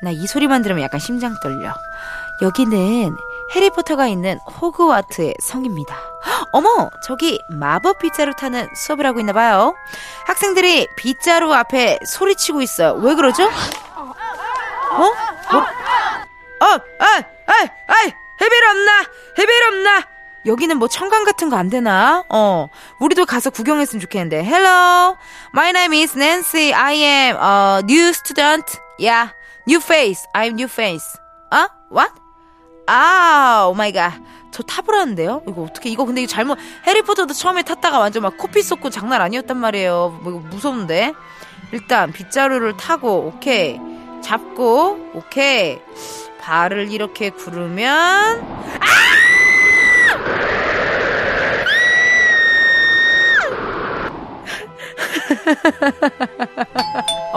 [0.04, 1.74] 나 이 소리만 들으면 약간 심장 떨려.
[2.42, 3.16] 여기는
[3.56, 5.96] 해리포터가 있는 호그와트의 성입니다.
[6.48, 9.76] 헉, 어머, 저기 마법 빗자루 타는 수업을 하고 있나 봐요.
[10.26, 12.94] 학생들이 빗자루 앞에 소리치고 있어요.
[12.94, 13.50] 왜 그러죠?
[13.96, 14.14] 어?
[15.52, 15.60] 뭐?
[16.60, 17.54] 어, 아, 아,
[17.88, 17.94] 아,
[18.42, 18.92] 해빌 없나?
[19.38, 20.04] 해빌 없나?
[20.46, 22.24] 여기는 뭐 청강 같은 거 안 되나?
[22.30, 24.44] 어, 우리도 가서 구경했으면 좋겠는데.
[24.44, 25.18] Hello,
[25.54, 26.74] my name is Nancy.
[26.74, 28.80] I am a new student.
[29.00, 29.32] Yeah,
[29.68, 30.26] new face.
[30.34, 31.06] I'm new face.
[31.52, 31.68] 어?
[31.92, 32.14] What?
[32.88, 34.14] 아, oh my God.
[34.52, 35.44] 저 타보라는데요?
[35.48, 39.58] 이거 어떻게 이거 근데 이거 잘못 해리포터도 처음에 탔다가 완전 막 코피 쏟고 장난 아니었단
[39.58, 40.20] 말이에요.
[40.24, 41.14] 뭐 이거 무서운데.
[41.72, 43.80] 일단 빗자루를 타고 오케이.
[44.24, 45.80] 잡고 오케이.
[46.42, 48.68] 발을 이렇게 구르면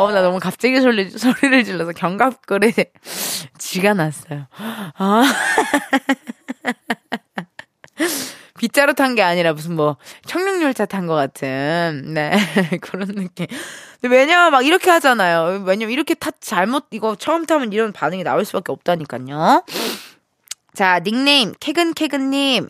[0.01, 2.73] 어, 나 너무 갑자기 소리, 소리를 질러서 견갑골에
[3.59, 4.47] 쥐가 났어요.
[4.97, 5.23] 아.
[8.59, 12.33] 빗자루 탄 게 아니라 무슨 뭐 청룡열차 탄 것 같은 네
[12.83, 13.47] 그런 느낌.
[14.03, 15.63] 왜냐면 막 이렇게 하잖아요.
[15.65, 19.65] 왜냐면 이렇게 타 잘못 이거 처음 타면 이런 반응이 나올 수밖에 없다니까요.
[20.75, 22.69] 자 닉네임 캐근캐근님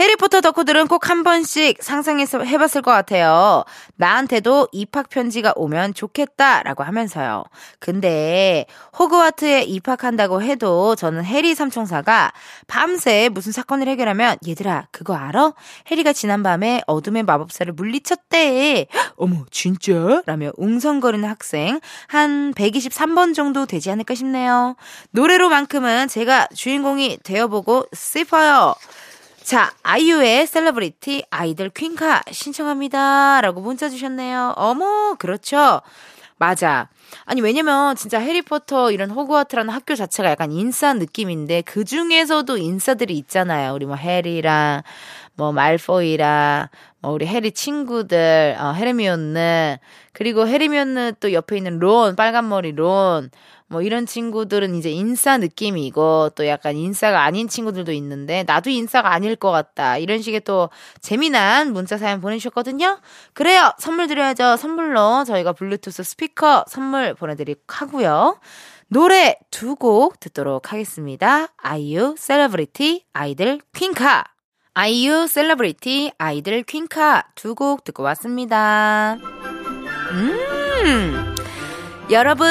[0.00, 3.64] 해리포터 덕후들은 꼭 한 번씩 상상해서 해봤을 것 같아요.
[3.96, 7.42] 나한테도 입학 편지가 오면 좋겠다라고 하면서요.
[7.80, 12.32] 근데 호그와트에 입학한다고 해도 저는 해리 삼총사가
[12.68, 15.54] 밤새 무슨 사건을 해결하면 얘들아 그거 알아?
[15.90, 18.86] 해리가 지난밤에 어둠의 마법사를 물리쳤대.
[19.16, 20.22] 어머 진짜?
[20.26, 24.76] 라며 웅성거리는 학생 한 123번 정도 되지 않을까 싶네요.
[25.10, 28.76] 노래로만큼은 제가 주인공이 되어보고 싶어요.
[29.42, 33.40] 자, 아이유의 셀러브리티 아이들 퀸카 신청합니다.
[33.40, 34.54] 라고 문자 주셨네요.
[34.56, 35.80] 어머, 그렇죠.
[36.36, 36.88] 맞아.
[37.24, 43.74] 아니, 왜냐면 진짜 해리포터 이런 호그와트라는 학교 자체가 약간 인싸 느낌인데 그 중에서도 인싸들이 있잖아요.
[43.74, 44.82] 우리 뭐 해리랑
[45.34, 46.68] 뭐 말포이랑
[47.00, 49.78] 뭐 우리 해리 친구들, 어, 헤르미온느
[50.12, 53.30] 그리고 헤르미온느 또 옆에 있는 론, 빨간 머리 론,
[53.70, 59.36] 뭐 이런 친구들은 이제 인싸 느낌이고 또 약간 인싸가 아닌 친구들도 있는데 나도 인싸가 아닐
[59.36, 59.96] 것 같다.
[59.96, 62.98] 이런 식의 또 재미난 문자 사연 보내주셨거든요.
[63.32, 63.72] 그래요.
[63.78, 64.56] 선물 드려야죠.
[64.56, 68.38] 선물로 저희가 블루투스 스피커 선물 보내드리고 하고요.
[68.88, 71.46] 노래 두 곡 듣도록 하겠습니다.
[71.56, 74.24] 아이유 셀러브리티 아이들 퀸카
[74.74, 79.16] 아이유 셀러브리티 아이들 퀸카 두 곡 듣고 왔습니다.
[80.12, 81.29] 음
[82.10, 82.48] 여러분,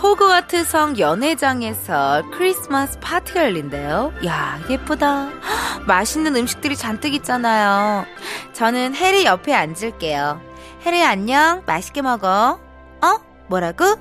[0.00, 4.12] 호그와트 성 연회장에서 크리스마스 파티가 열린대요.
[4.24, 5.24] 야, 예쁘다.
[5.24, 8.06] 헉, 맛있는 음식들이 잔뜩 있잖아요.
[8.52, 10.40] 저는 해리 옆에 앉을게요.
[10.82, 11.64] 해리 안녕.
[11.66, 12.60] 맛있게 먹어.
[13.02, 13.18] 어?
[13.48, 13.96] 뭐라고?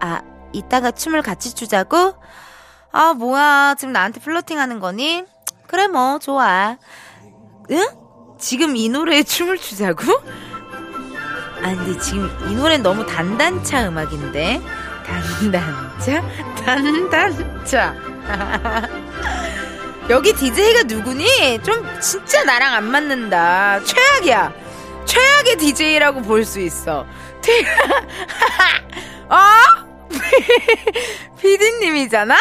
[0.00, 0.22] 아,
[0.54, 2.14] 이따가 춤을 같이 추자고?
[2.90, 3.74] 아, 뭐야.
[3.76, 5.24] 지금 나한테 플러팅 하는 거니?
[5.66, 6.78] 그래, 뭐, 좋아.
[7.70, 7.86] 응?
[8.38, 10.04] 지금 이 노래에 춤을 추자고?
[11.62, 14.60] 아 근데 지금 이 노래는 너무 단단차 음악인데
[15.04, 16.22] 단단차
[16.64, 17.94] 단단차
[20.10, 21.60] 여기 DJ가 누구니?
[21.62, 24.52] 좀 진짜 나랑 안 맞는다 최악이야
[25.04, 27.06] 최악의 DJ라고 볼 수 있어
[29.28, 29.38] 어?
[31.40, 32.36] 피디님이잖아?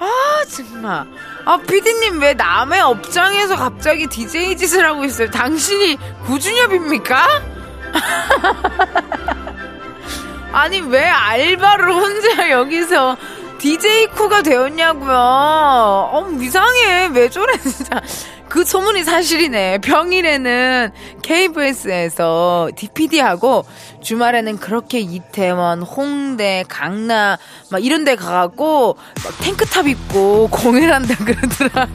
[0.00, 1.06] 아 정말
[1.44, 7.57] 아 피디님 왜 남의 업장에서 갑자기 DJ 짓을 하고 있어요 당신이 구준엽입니까?
[10.52, 13.16] 아니 왜 알바를 혼자 여기서
[13.58, 15.12] DJ 쿠가 되었냐고요.
[15.12, 18.00] 어 이상해 왜 저래 진짜.
[18.48, 19.78] 그 소문이 사실이네.
[19.78, 20.90] 평일에는
[21.22, 23.64] KBS에서 DPD하고
[24.02, 27.36] 주말에는 그렇게 이태원, 홍대, 강남
[27.70, 31.90] 막 이런 데 가갖고 막 탱크탑 입고 공연한다 그러더라고.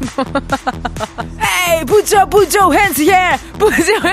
[1.39, 1.85] 에이!
[1.85, 3.37] Put your, put your hands here!
[3.57, 4.07] Put your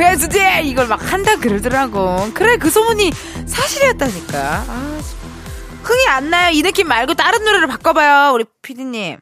[0.00, 0.62] hands here!
[0.62, 2.28] 이걸 막 한다 그러더라고.
[2.34, 3.12] 그래, 그 소문이
[3.46, 4.64] 사실이었다니까.
[4.68, 4.98] 아,
[5.84, 6.50] 흥이 안 나요.
[6.52, 9.18] 이 느낌 말고 다른 노래를 바꿔봐요, 우리 피디님.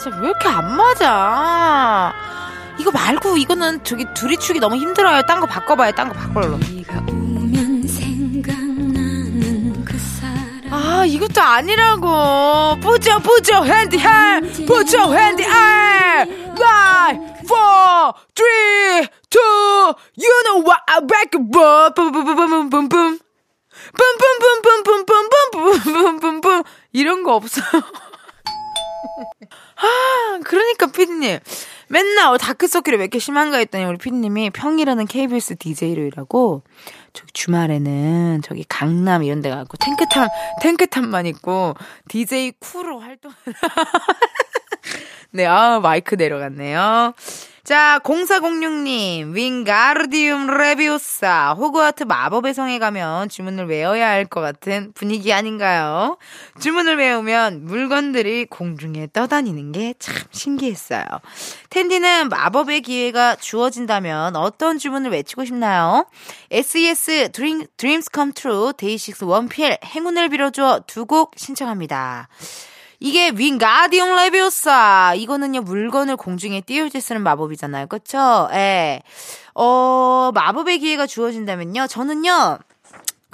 [0.00, 2.12] 진짜 왜 이렇게 안 맞아?
[2.78, 5.22] 이거 말고 이거는 저기 둘이 추기 너무 힘들어요.
[5.22, 5.92] 딴 거 바꿔봐요.
[5.92, 6.58] 딴 거 바꿔요.
[10.70, 12.76] 아 이것도 아니라고.
[12.80, 14.40] 뿌져 뿌져 핸디 할.
[14.66, 16.26] 뿌져 핸디 할.
[16.54, 19.94] Nine, four, three, two.
[20.16, 20.80] You know what?
[20.88, 21.30] I back.
[21.32, 23.18] Boom, boom, boom, boom, boom, boom.
[23.92, 27.66] 뿜뿜뿜뿜뿜뿜뿜뿜뿜뿜뿜 이런 거 없어요.
[29.76, 31.38] 아, 그러니까 피디님
[31.88, 36.62] 맨날 어, 다크서클이 왜 이렇게 심한가 했더니 우리 피디님이 평일에는 KBS DJ로 일하고
[37.12, 40.30] 저기 주말에는 저기 강남 이런 데 가고 탱크탑
[40.62, 41.74] 탱크탑만 있고
[42.08, 43.36] DJ 쿠로 활동을
[45.34, 47.12] 네, 아, 마이크 내려갔네요.
[47.64, 56.18] 자, 0406님, 윙가르디움 레비오사, 호그와트 마법의 성에 가면 주문을 외워야 할 것 같은 분위기 아닌가요?
[56.60, 61.04] 주문을 외우면 물건들이 공중에 떠다니는 게 참 신기했어요.
[61.70, 66.06] 텐디는 마법의 기회가 주어진다면 어떤 주문을 외치고 싶나요?
[66.52, 72.28] SES Dream, Dreams Come True, 데이식스 원필, 행운을 빌어줘 두 곡 신청합니다.
[73.04, 75.12] 이게 윙가디움 레비오사.
[75.18, 77.86] 이거는요, 물건을 공중에 띄울 때 쓰는 마법이잖아요.
[77.88, 78.48] 그쵸?
[78.54, 79.02] 예.
[79.54, 81.86] 어, 마법의 기회가 주어진다면요.
[81.86, 82.60] 저는요,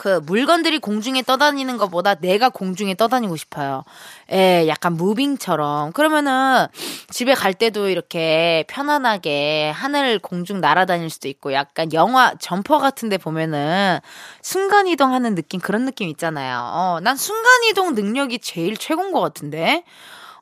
[0.01, 3.85] 그 물건들이 공중에 떠다니는 것보다 내가 공중에 떠다니고 싶어요.
[4.33, 5.93] 예, 약간 무빙처럼.
[5.93, 6.69] 그러면은
[7.11, 13.19] 집에 갈 때도 이렇게 편안하게 하늘 공중 날아다닐 수도 있고 약간 영화 점퍼 같은 데
[13.19, 13.99] 보면은
[14.41, 16.61] 순간 이동 하는 느낌 그런 느낌 있잖아요.
[16.73, 19.85] 어, 난 순간 이동 능력이 제일 최고인 것 같은데.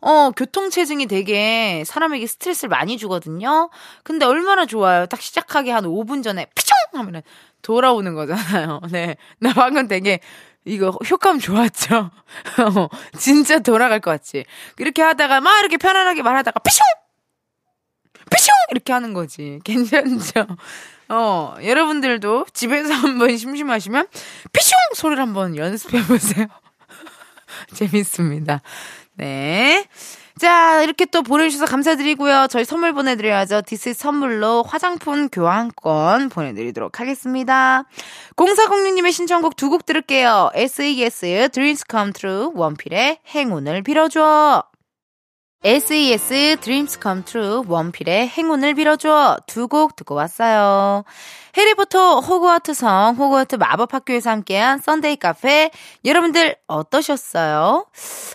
[0.01, 3.71] 어, 교통체증이 되게 사람에게 스트레스를 많이 주거든요.
[4.05, 5.07] 근데 얼마나 좋아요.
[5.07, 6.77] 딱 시작하기 한 5분 전에 피총!
[6.93, 7.23] 하면은
[7.63, 8.81] 돌아오는 거잖아요.
[8.91, 9.17] 네.
[9.39, 10.21] 나 방금 되게
[10.65, 11.97] 이거 효과음 좋았죠?
[11.97, 14.45] 어, 진짜 돌아갈 것 같지?
[14.79, 16.81] 이렇게 하다가 막 이렇게 편안하게 말하다가 피숑!
[18.31, 18.51] 피숑!
[18.71, 19.61] 이렇게 하는 거지.
[19.65, 20.47] 괜찮죠?
[21.09, 24.09] 어, 여러분들도 집에서 한번 심심하시면
[24.53, 24.73] 피숑!
[24.95, 26.47] 소리를 한번 연습해 보세요.
[27.75, 28.61] 재밌습니다.
[29.15, 29.87] 네.
[30.39, 32.47] 자, 이렇게 또 보내주셔서 감사드리고요.
[32.49, 33.63] 저희 선물 보내드려야죠.
[33.63, 37.85] This 선물로 화장품 교환권 보내드리도록 하겠습니다.
[38.37, 40.51] 0406님의 신청곡 두 곡 들을게요.
[40.55, 44.63] SES의 Dreams Come True, 원필의 행운을 빌어줘.
[45.65, 49.39] SES Dreams Come True, 원필의 행운을 빌어줘.
[49.47, 51.03] 두 곡 듣고 왔어요.
[51.59, 55.73] 해리포터 호그와트 성, 호그와트 마법학교에서 함께한 썬데이 카페.
[56.05, 57.85] 여러분들 어떠셨어요?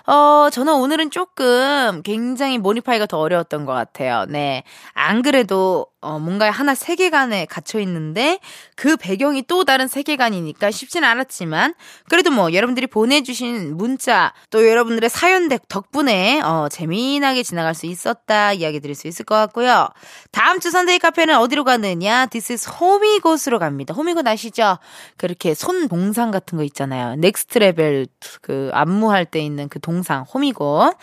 [0.08, 4.26] 어, 저는 오늘은 조금 굉장히 몰입하기가 더 어려웠던 것 같아요.
[4.28, 4.64] 네.
[4.94, 8.40] 안 그래도 어, 뭔가 하나 세계관에 갇혀 있는데
[8.76, 11.74] 그 배경이 또 다른 세계관이니까 쉽진 않았지만
[12.10, 18.82] 그래도 뭐 여러분들이 보내주신 문자 또 여러분들의 사연 덕분에 어, 재미나게 지나갈 수 있었다 이야기
[18.82, 19.88] 드릴 수 있을 것 같고요.
[20.32, 22.26] 다음 주 선데이 카페는 어디로 가느냐?
[22.26, 22.70] This is
[23.14, 23.94] 호미곶으로 갑니다.
[23.94, 24.78] 호미곶 아시죠?
[25.18, 27.16] 그렇게 손 동상 같은 거 있잖아요.
[27.16, 28.08] Next Level
[28.42, 30.96] 그 안무할 때 있는 그 동상 호미곶.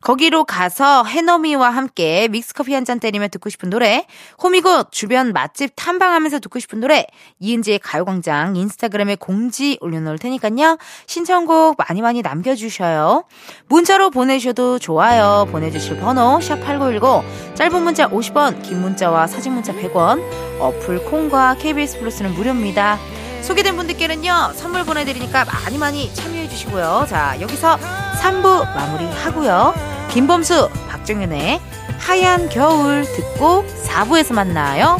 [0.00, 4.06] 거기로 가서 해넘이와 함께 믹스커피 한 잔 때리며 듣고 싶은 노래,
[4.42, 7.04] 호미곶 주변 맛집 탐방하면서 듣고 싶은 노래,
[7.40, 10.78] 이은지의 가요광장 인스타그램에 공지 올려놓을 테니까요.
[11.06, 13.24] 신청곡 많이 많이 남겨주셔요.
[13.68, 15.48] 문자로 보내셔도 좋아요.
[15.50, 17.24] 보내주실 번호 샵8910
[17.56, 20.22] 짧은 문자 50원, 긴 문자와 사진 문자 100원,
[20.60, 22.98] 어플 콩과 KBS 플러스는 무료입니다.
[23.46, 27.06] 소개된 분들께는요, 선물 보내드리니까 많이 많이 참여해주시고요.
[27.08, 27.78] 자, 여기서
[28.20, 29.72] 3부 마무리 하고요.
[30.10, 31.60] 김범수, 박정현의
[31.98, 34.98] 하얀 겨울 듣고 4부에서 만나요.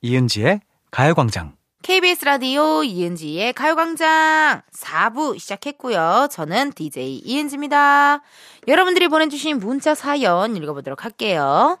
[0.00, 1.56] 이은지의 가요광장.
[1.82, 6.28] KBS 라디오 이은지의 가요광장 4부 시작했고요.
[6.30, 8.20] 저는 DJ 이은지입니다.
[8.66, 11.78] 여러분들이 보내주신 문자 사연 읽어보도록 할게요.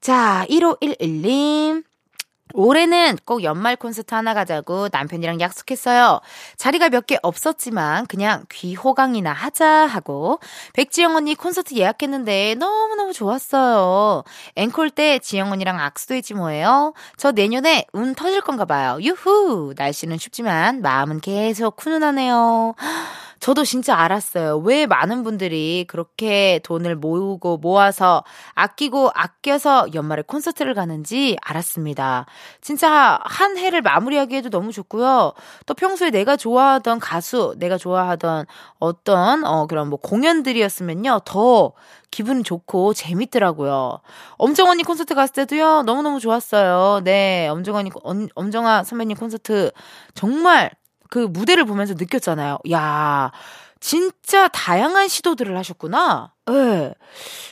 [0.00, 1.84] 자, 1511님.
[2.54, 6.20] 올해는 꼭 연말 콘서트 하나 가자고 남편이랑 약속했어요.
[6.56, 10.40] 자리가 몇 개 없었지만 그냥 귀호강이나 하자 하고
[10.74, 14.24] 백지영 언니 콘서트 예약했는데 너무너무 좋았어요.
[14.56, 16.92] 앵콜 때 지영 언니랑 악수도 했지 뭐예요.
[17.16, 18.98] 저 내년에 운 터질 건가 봐요.
[19.00, 19.72] 유후!
[19.76, 22.74] 날씨는 춥지만 마음은 계속 훈훈하네요.
[23.40, 24.58] 저도 진짜 알았어요.
[24.58, 28.24] 왜 많은 분들이 그렇게 돈을 모으고 모아서
[28.54, 32.26] 아끼고 아껴서 연말에 콘서트를 가는지 알았습니다.
[32.60, 35.34] 진짜 한 해를 마무리하기에도 너무 좋고요.
[35.66, 38.46] 또 평소에 내가 좋아하던 가수, 내가 좋아하던
[38.80, 41.20] 어떤 어 그런 뭐 공연들이었으면요.
[41.24, 41.72] 더
[42.10, 44.00] 기분 좋고 재밌더라고요.
[44.36, 45.82] 엄정 언니 콘서트 갔을 때도요.
[45.82, 47.02] 너무너무 좋았어요.
[47.04, 47.48] 네.
[47.48, 49.70] 엄정 언니 언- 엄정아 선배님 콘서트
[50.14, 50.70] 정말
[51.10, 52.58] 그 무대를 보면서 느꼈잖아요.
[52.70, 53.30] 야,
[53.80, 56.32] 진짜 다양한 시도들을 하셨구나.
[56.50, 56.92] 예.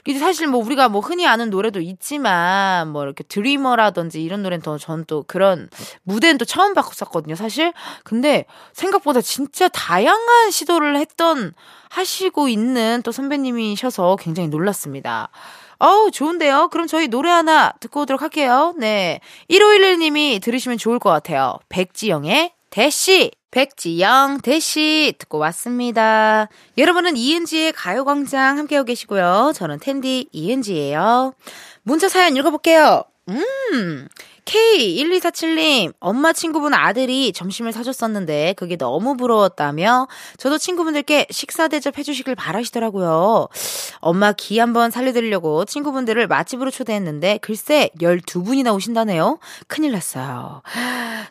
[0.06, 4.76] 이게 사실 뭐 우리가 뭐 흔히 아는 노래도 있지만 뭐 이렇게 드리머라든지 이런 노래는 더
[4.78, 5.68] 전 또 그런
[6.02, 7.72] 무대는 또 처음 봤었거든요, 사실.
[8.04, 11.52] 근데 생각보다 진짜 다양한 시도를 했던
[11.90, 15.28] 하시고 있는 또 선배님이셔서 굉장히 놀랐습니다.
[15.78, 16.68] 어우, 좋은데요?
[16.72, 18.74] 그럼 저희 노래 하나 듣고 오도록 할게요.
[18.78, 19.20] 네.
[19.50, 21.58] 1511님이 들으시면 좋을 것 같아요.
[21.68, 23.30] 백지영의 대시!
[23.52, 25.14] 백지영, 대시!
[25.16, 26.46] 듣고 왔습니다.
[26.76, 29.52] 여러분은 이은지의 가요광장 함께하고 계시고요.
[29.54, 31.32] 저는 텐디 이은지예요.
[31.84, 33.04] 문자 사연 읽어볼게요.
[33.30, 34.08] 음,
[34.46, 40.06] K1247님, 엄마 친구분 아들이 점심을 사줬었는데 그게 너무 부러웠다며
[40.38, 43.48] 저도 친구분들께 식사 대접 해 주시길 바라시더라고요.
[43.98, 49.40] 엄마 기 한번 살려드리려고 친구분들을 맛집으로 초대했는데 글쎄 12분이나 오신다네요.
[49.66, 50.62] 큰일 났어요.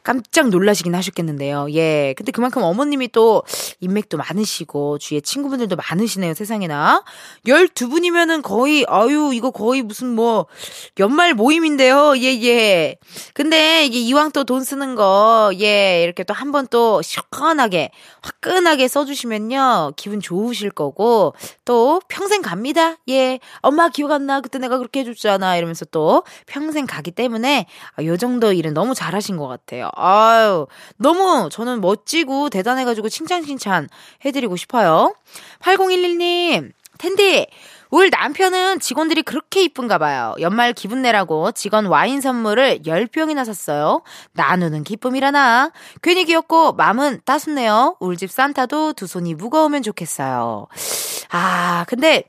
[0.04, 1.68] 깜짝 놀라시긴 하셨겠는데요.
[1.72, 2.14] 예.
[2.18, 3.44] 근데 그만큼 어머님이 또
[3.80, 6.34] 인맥도 많으시고 주위에 친구분들도 많으시네요.
[6.34, 7.04] 세상에나.
[7.48, 10.48] 12분이면은 거의 아유 이거 거의 무슨 뭐
[11.00, 12.18] 연말 모임인데요.
[12.18, 12.98] 예, 예.
[13.34, 17.92] 근데 이게 이왕 또 돈 쓰는 거, 예, 이렇게 또 한 번 또 시원하게,
[18.22, 21.34] 화끈하게 써주시면요, 기분 좋으실 거고,
[21.66, 22.98] 또 평생 갑니다.
[23.10, 24.42] 예, 엄마 기억 안 나?
[24.42, 25.58] 그때 내가 그렇게 해줬잖아.
[25.58, 29.90] 이러면서 또 평생 가기 때문에, 아, 요 정도 일은 너무 잘하신 것 같아요.
[29.96, 33.88] 아유, 너무 저는 멋지고 대단해가지고 칭찬 칭찬
[34.26, 35.14] 해드리고 싶어요.
[35.62, 37.48] 8011님, 텐디,
[37.96, 40.36] 올 남편은 직원들이 그렇게 이쁜가 봐요.
[40.42, 44.02] 연말 기분 내라고 직원 와인 선물을 10병이나 샀어요.
[44.34, 45.72] 나누는 기쁨이라나.
[46.02, 47.96] 괜히 귀엽고 마음은 따숩네요.
[48.02, 50.68] 울집 산타도 두 손이 무거우면 좋겠어요.
[51.30, 52.26] 아, 근데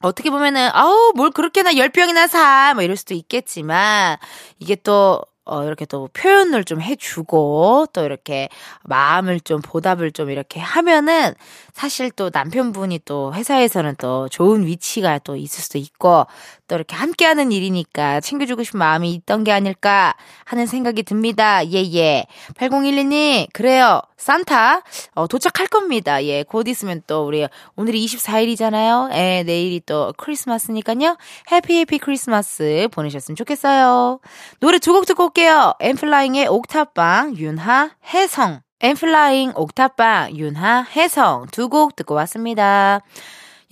[0.00, 2.72] 어떻게 보면은 아우 뭘 그렇게나 10병이나 사.
[2.72, 4.16] 뭐 이럴 수도 있겠지만
[4.58, 8.48] 이게 또 어, 이렇게 또 표현을 좀 해주고, 또 이렇게
[8.82, 11.34] 마음을 좀 보답을 좀 이렇게 하면은,
[11.76, 16.26] 사실 또 남편분이 또 회사에서는 또 좋은 위치가 또 있을 수도 있고,
[16.68, 20.14] 또 이렇게 함께하는 일이니까 챙겨주고 싶은 마음이 있던 게 아닐까
[20.46, 21.62] 하는 생각이 듭니다.
[21.66, 22.24] 예, 예.
[22.54, 24.00] 8012님, 그래요.
[24.16, 24.80] 산타,
[25.16, 26.24] 어, 도착할 겁니다.
[26.24, 27.46] 예, 곧 있으면 또 우리,
[27.76, 29.12] 오늘이 24일이잖아요.
[29.12, 31.18] 예, 내일이 또 크리스마스니까요.
[31.52, 34.20] 해피 해피 크리스마스 보내셨으면 좋겠어요.
[34.60, 35.74] 노래 두 곡 듣고 올게요.
[35.80, 38.65] 엠플라잉의 옥탑방, 윤하, 혜성.
[38.80, 43.00] 엠플라잉, 옥탑방, 윤하, 혜성 두 곡 듣고 왔습니다.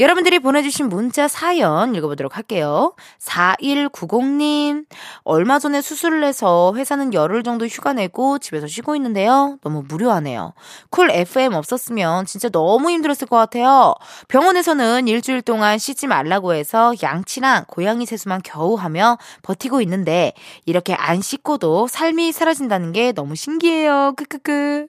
[0.01, 2.95] 여러분들이 보내주신 문자 사연 읽어보도록 할게요.
[3.21, 4.87] 4190님,
[5.23, 9.57] 얼마 전에 수술을 해서 회사는 열흘 정도 휴가 내고 집에서 쉬고 있는데요.
[9.63, 10.53] 너무 무료하네요.
[10.91, 13.95] 쿨 FM 없었으면 진짜 너무 힘들었을 것 같아요.
[14.27, 20.33] 병원에서는 일주일 동안 쉬지 말라고 해서 양치랑 고양이 세수만 겨우 하며 버티고 있는데
[20.65, 24.15] 이렇게 안 씻고도 삶이 사라진다는 게 너무 신기해요.
[24.17, 24.89] 크크크.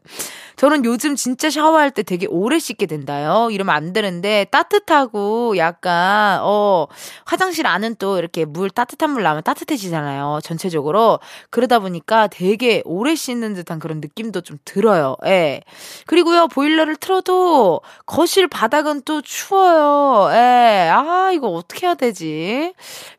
[0.55, 3.49] 저는 요즘 진짜 샤워할 때 되게 오래 씻게 된다요.
[3.51, 6.87] 이러면 안 되는데 따뜻 하고 약간 어
[7.25, 10.39] 화장실 안은 또 이렇게 물 따뜻한 물 나면 따뜻해지잖아요.
[10.43, 11.19] 전체적으로
[11.49, 15.15] 그러다 보니까 되게 오래 씻는 듯한 그런 느낌도 좀 들어요.
[15.25, 15.61] 예.
[16.07, 20.29] 그리고요 보일러를 틀어도 거실 바닥은 또 추워요.
[20.33, 20.89] 예.
[20.91, 22.73] 아 이거 어떻게 해야 되지?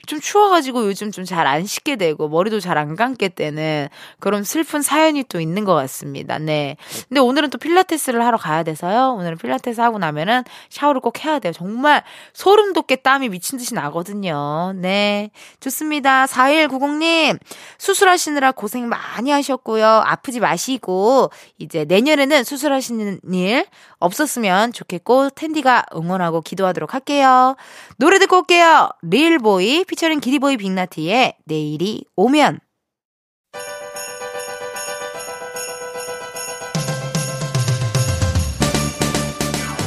[0.06, 3.88] 좀 추워가지고 요즘 좀 잘 안 씻게 되고 머리도 잘 안 감게 되는
[4.20, 6.38] 그런 슬픈 사연이 또 있는 것 같습니다.
[6.38, 6.76] 네.
[7.08, 9.14] 근데 오늘은 또 필라테스를 하러 가야 돼서요.
[9.18, 11.52] 오늘은 필라테스 하고 나면은 샤워를 꼭 해야 돼요.
[11.66, 14.72] 정말 소름 돋게 땀이 미친 듯이 나거든요.
[14.76, 15.30] 네.
[15.58, 16.26] 좋습니다.
[16.26, 17.40] 4190님,
[17.78, 19.84] 수술하시느라 고생 많이 하셨고요.
[19.84, 23.66] 아프지 마시고, 이제 내년에는 수술하시는 일
[23.98, 27.56] 없었으면 좋겠고, 텐디가 응원하고 기도하도록 할게요.
[27.96, 28.90] 노래 듣고 올게요.
[29.02, 32.60] 릴보이, 피처링 기리보이 빅나티의 내일이 오면.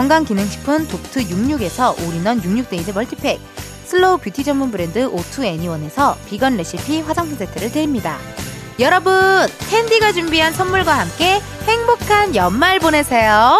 [0.00, 3.38] 건강기능식품 독트 66에서 올인원 66 Days 멀티팩,
[3.84, 8.16] 슬로우 뷰티 전문 브랜드 오투 애니원에서 비건 레시피 화장품 세트를 드립니다.
[8.78, 9.12] 여러분,
[9.68, 13.58] 캔디가 준비한 선물과 함께 행복한 연말 보내세요.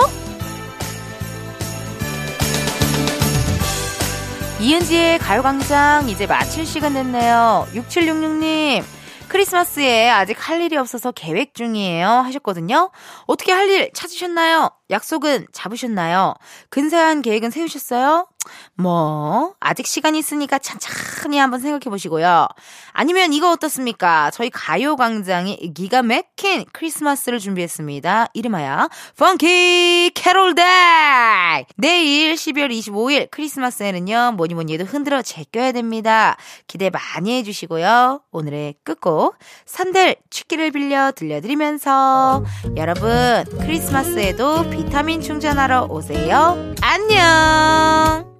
[4.60, 7.68] 이은지의 가요광장 이제 마칠 시간 됐네요.
[7.74, 8.82] 6766님.
[9.30, 12.08] 크리스마스에 아직 할 일이 없어서 계획 중이에요.
[12.08, 12.90] 하셨거든요.
[13.26, 14.70] 어떻게 할 일 찾으셨나요?
[14.90, 16.34] 약속은 잡으셨나요?
[16.70, 18.26] 근사한 계획은 세우셨어요?
[18.74, 22.48] 뭐, 아직 시간이 있으니까 천천히 한번 생각해 보시고요.
[22.92, 24.30] 아니면 이거 어떻습니까?
[24.30, 28.28] 저희 가요광장이 기가 막힌 크리스마스를 준비했습니다.
[28.32, 28.88] 이름하여,
[29.18, 31.66] Funky Carol Day!
[31.76, 36.36] 내일 12월 25일 크리스마스에는요, 뭐니 뭐니 해도 흔들어 제껴야 됩니다.
[36.66, 38.22] 기대 많이 해주시고요.
[38.30, 39.36] 오늘의 끝곡,
[39.66, 42.44] 산들 취기를 빌려 들려드리면서,
[42.76, 46.56] 여러분, 크리스마스에도 비타민 충전하러 오세요.
[46.80, 48.39] 안녕!